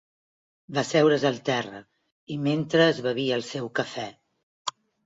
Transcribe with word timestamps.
Va 0.77 0.83
asseure's 0.83 1.25
al 1.31 1.37
terra 1.51 1.83
i 2.37 2.41
mentre 2.49 2.91
es 2.95 3.05
bevia 3.11 3.41
el 3.41 3.47
seu 3.53 3.73
cafè. 3.83 4.13